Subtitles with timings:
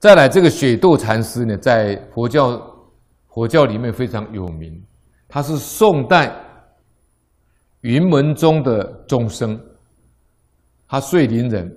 [0.00, 2.58] 再来，这个雪窦禅师呢，在佛教
[3.28, 4.82] 佛教里面非常有名，
[5.28, 6.34] 他是宋代
[7.82, 9.60] 云门宗的宗生，
[10.88, 11.70] 他遂宁人，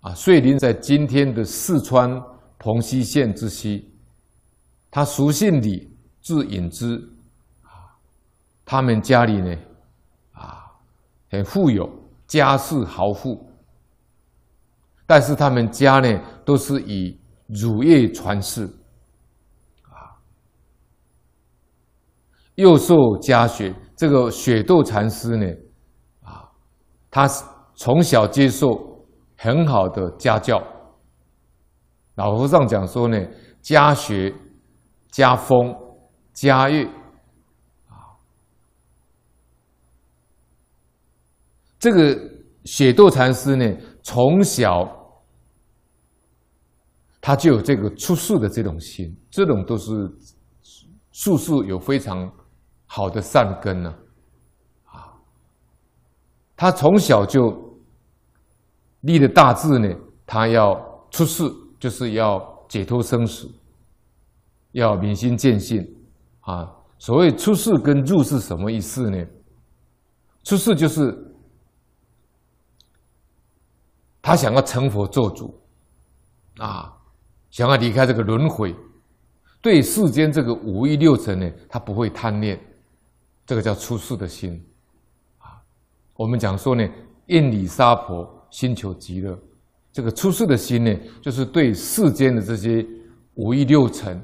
[0.00, 2.10] 啊，遂宁在今天的四川
[2.58, 3.86] 蓬溪县之西，
[4.90, 6.96] 他俗姓李，字隐之，
[7.64, 7.68] 啊，
[8.64, 9.54] 他们家里呢，
[10.32, 10.64] 啊，
[11.30, 11.86] 很富有，
[12.26, 13.46] 家世豪富，
[15.04, 17.14] 但是他们家呢，都是以
[17.48, 18.64] 乳液传世，
[19.82, 20.18] 啊，
[22.56, 23.74] 又受家学。
[23.96, 25.46] 这个雪窦禅师呢，
[26.22, 26.50] 啊，
[27.10, 27.28] 他
[27.74, 30.62] 从小接受很好的家教。
[32.16, 33.18] 老和尚讲说呢，
[33.62, 34.34] 家学、
[35.10, 35.74] 家风、
[36.32, 36.84] 家乐，
[37.88, 38.18] 啊，
[41.78, 42.18] 这个
[42.64, 45.05] 雪窦禅师呢，从小。
[47.26, 50.08] 他就有这个出世的这种心，这种都是
[51.10, 52.32] 术士有非常
[52.86, 53.92] 好的善根呢，
[54.84, 55.12] 啊，
[56.54, 57.52] 他从小就
[59.00, 59.92] 立了大志呢，
[60.24, 63.50] 他要出世，就是要解脱生死，
[64.70, 65.84] 要明心见性，
[66.42, 69.26] 啊，所谓出世跟入世什么意思呢？
[70.44, 71.12] 出世就是
[74.22, 75.52] 他想要成佛做主，
[76.58, 76.92] 啊。
[77.56, 78.76] 想要离开这个轮回，
[79.62, 82.60] 对世间这个五欲六尘呢，他不会贪恋，
[83.46, 84.62] 这个叫出世的心。
[85.38, 85.56] 啊，
[86.16, 86.86] 我们讲说呢，
[87.28, 89.38] 厌离娑婆，心求极乐。
[89.90, 92.86] 这个出世的心呢，就是对世间的这些
[93.36, 94.18] 五欲六尘，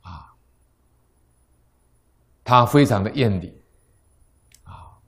[0.00, 0.34] 啊，
[2.42, 3.56] 他非常的厌离，
[4.64, 4.98] 啊，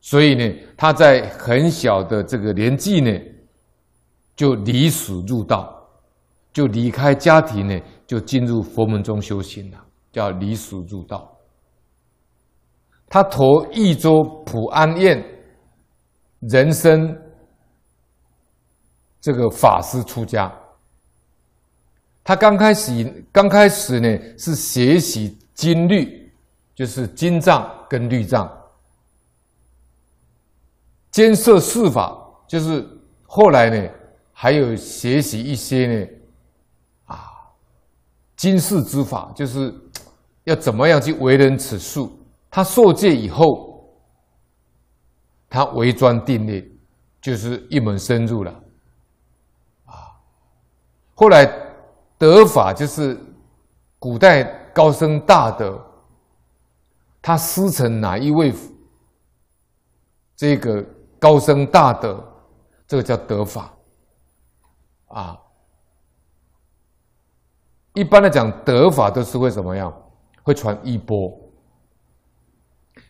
[0.00, 3.10] 所以呢，他在很小的这个年纪呢。
[4.42, 5.72] 就离俗入道，
[6.52, 9.78] 就离开家庭呢，就进入佛门中修行了，
[10.10, 11.32] 叫离俗入道。
[13.06, 15.24] 他投益州普安院
[16.40, 17.16] 人生
[19.20, 20.52] 这个法师出家。
[22.24, 26.32] 他刚开始刚开始呢是学习经律，
[26.74, 28.50] 就是经藏跟律藏，
[31.12, 32.12] 兼摄四法，
[32.48, 32.84] 就是
[33.28, 34.01] 后来呢。
[34.42, 36.08] 还有学习一些呢，
[37.04, 37.32] 啊，
[38.34, 39.72] 经世之法，就是
[40.42, 42.00] 要怎么样去为人处事。
[42.50, 43.88] 他受戒以后，
[45.48, 46.76] 他为专定力，
[47.20, 48.50] 就是一门深入了，
[49.84, 50.10] 啊。
[51.14, 51.46] 后来
[52.18, 53.16] 得法就是
[54.00, 54.42] 古代
[54.74, 55.80] 高僧大德，
[57.22, 58.52] 他师承哪一位？
[60.34, 60.84] 这个
[61.20, 62.20] 高僧大德，
[62.88, 63.72] 这个叫得法。
[65.12, 65.38] 啊，
[67.92, 69.92] 一般来讲，得法都是会怎么样？
[70.42, 71.30] 会传衣钵。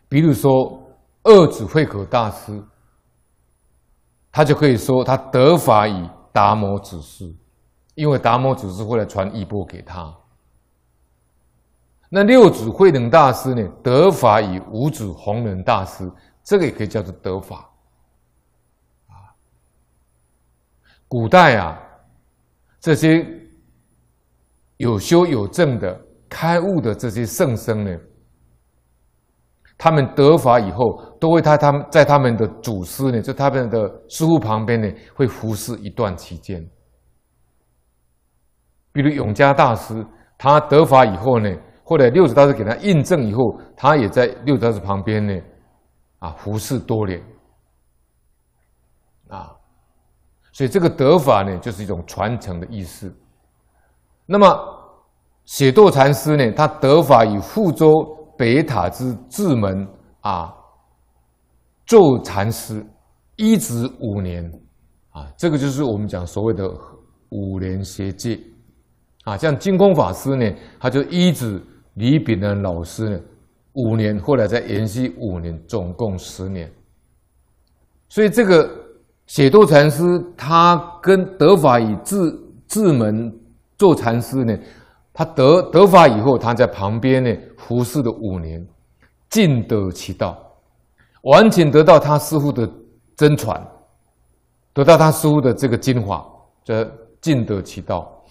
[0.09, 0.83] 比如说
[1.23, 2.61] 二祖慧可大师，
[4.33, 7.33] 他就可以说他得法以达摩祖师，
[7.95, 10.13] 因为达摩祖师会来传衣钵给他。
[12.11, 13.67] 那六祖慧能大师呢？
[13.83, 16.11] 得法以五祖弘忍大师，
[16.43, 17.71] 这个也可以叫做得法。
[19.07, 19.31] 啊，
[21.07, 21.81] 古代啊。
[22.83, 23.25] 这些
[24.79, 25.99] 有修有证的
[26.29, 27.97] 开悟的这些圣僧呢，
[29.79, 36.61] 他们得法以后，都会他他们在他们的祖师呢，就他们的师父旁边呢，会服侍一段期间。
[38.91, 40.05] 比如永嘉大师，
[40.37, 41.49] 他得法以后呢，
[41.85, 45.41] 后来六祖大师给他印证以后，他也在六祖大师旁边呢，
[46.19, 47.23] 啊，服侍多年，
[49.29, 49.62] 啊。
[50.53, 53.11] 所以这个德法呢，就是一种传承的意思。
[54.27, 54.47] 那么
[55.47, 57.89] 雪窦禅师呢，他德法以富州
[58.37, 59.89] 北塔之智门
[60.21, 60.55] 啊，
[61.87, 62.85] 咒禅师，
[63.37, 64.45] 一止五年
[65.13, 66.69] 啊，这个就是我们讲所谓的
[67.31, 68.39] 五年学戒
[69.25, 69.39] 啊。
[69.39, 71.59] 像净空法师呢，他就依止
[71.95, 73.19] 李炳南老师呢
[73.73, 76.71] 五年，后来再延续五年，总共十年。
[78.11, 78.82] 所以这个。
[79.33, 82.15] 雪窦禅师，他跟得法以智
[82.69, 83.35] 智门
[83.79, 84.55] 做禅师呢，
[85.11, 88.63] 他得得法以后，他在旁边呢服侍了五年，
[89.31, 90.37] 尽得其道，
[91.23, 92.71] 完全得到他师傅的
[93.17, 93.59] 真传，
[94.75, 96.23] 得到他师傅的这个精华，
[96.63, 96.85] 则
[97.23, 98.23] 尽得其道。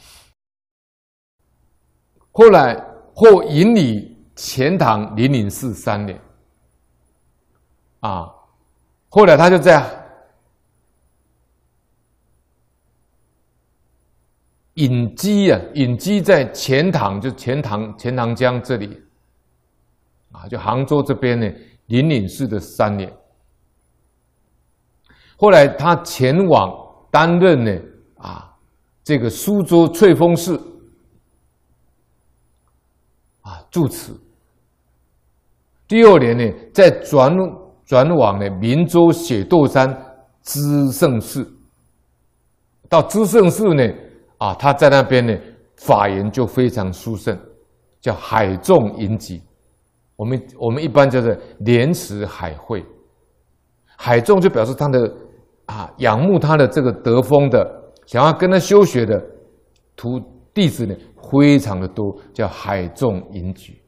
[2.31, 2.79] 后来
[3.15, 6.21] 或引礼钱塘灵隐寺三年，
[8.01, 8.31] 啊，
[9.09, 9.99] 后来他就在。
[14.75, 18.97] 隐居啊，隐居在钱塘，就钱塘钱塘江这里
[20.31, 21.51] 啊，就杭州这边呢，
[21.87, 23.11] 灵隐寺的三年。
[25.35, 26.71] 后来他前往
[27.09, 27.81] 担任呢
[28.17, 28.55] 啊，
[29.03, 30.55] 这个苏州翠峰寺
[33.41, 34.13] 啊住持。
[35.87, 37.35] 第二年呢，再转
[37.83, 39.93] 转往呢明州雪窦山
[40.43, 41.45] 知圣寺。
[42.87, 43.83] 到知圣寺呢，
[44.41, 45.37] 啊，他在那边呢，
[45.75, 47.37] 法言就非常殊胜，
[47.99, 49.39] 叫海众隐居。
[50.15, 52.83] 我们我们一般叫做莲池海会。
[53.95, 55.15] 海众就表示他的
[55.67, 57.63] 啊，仰慕他的这个德风的，
[58.07, 59.23] 想要跟他修学的
[59.95, 60.19] 徒
[60.55, 60.95] 弟子呢，
[61.29, 63.79] 非常的多，叫海众隐居。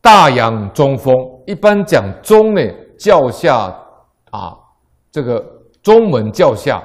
[0.00, 1.14] 大洋中风，
[1.46, 2.60] 一般讲中呢，
[2.98, 3.72] 教下
[4.32, 4.58] 啊，
[5.12, 5.44] 这个
[5.80, 6.82] 中门教下，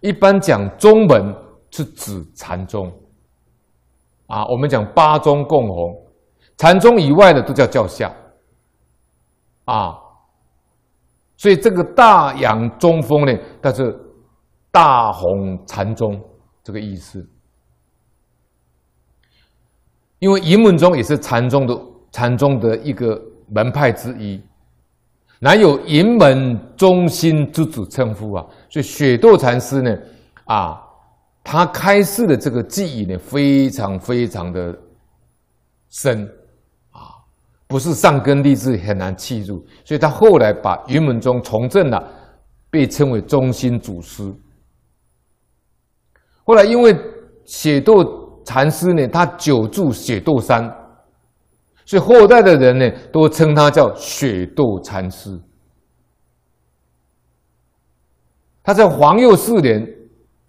[0.00, 1.34] 一般讲宗门
[1.70, 2.92] 是指禅宗
[4.26, 4.46] 啊。
[4.46, 5.94] 我们讲八宗共弘，
[6.56, 8.14] 禅宗以外的都叫教下
[9.64, 9.98] 啊。
[11.36, 13.98] 所以这个大杨宗风呢，它是
[14.70, 16.20] 大弘禅宗
[16.62, 17.28] 这个意思，
[20.18, 21.78] 因为云门宗也是禅宗的。
[22.10, 23.20] 禅宗的一个
[23.50, 24.42] 门派之一，
[25.40, 29.96] 乃有云门中心之子称呼啊，所以雪窦禅师呢，
[30.46, 30.80] 啊，
[31.44, 34.76] 他开示的这个记忆呢，非常非常的
[35.90, 36.24] 深
[36.90, 37.14] 啊，
[37.68, 42.02] 不是上根立志很难记住，所以他后来把云门宗重振了，
[42.68, 44.34] 被称为中心祖师。
[46.42, 46.96] 后来因为
[47.44, 50.68] 雪窦禅师呢，他久住雪窦山。
[51.88, 55.40] 所以后代的人呢，都称他叫雪窦禅师。
[58.62, 59.82] 他在皇佑四年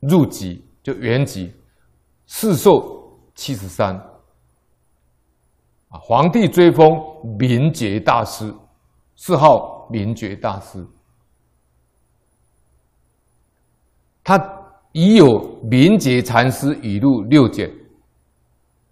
[0.01, 1.49] 入籍，就圆寂，
[2.25, 3.95] 世寿七十三。
[5.87, 6.91] 啊，皇帝追封
[7.39, 8.53] 明觉大师，
[9.15, 10.85] 谥号明觉大师。
[14.25, 14.37] 他
[14.91, 15.25] 已有
[15.69, 17.71] 《明觉禅师语录》六卷，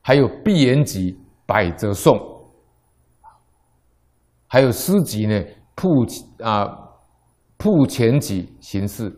[0.01, 1.11] 还有《碧岩集》
[1.45, 2.17] 《百则颂》。
[4.47, 5.43] 还有诗集呢，
[5.75, 5.89] 铺
[6.43, 6.65] 啊
[7.57, 9.13] 铺前集形式，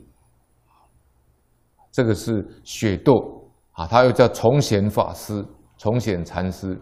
[1.92, 3.14] 这个是雪窦
[3.74, 5.46] 啊，他又叫崇显法师、
[5.78, 6.82] 崇显禅师。